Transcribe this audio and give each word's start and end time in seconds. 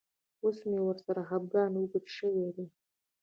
اوس 0.43 0.57
مې 0.69 0.79
ورسره 0.83 1.21
خپګان 1.29 1.71
اوږد 1.77 2.05
شوی 2.15 2.47
دی. 2.55 2.65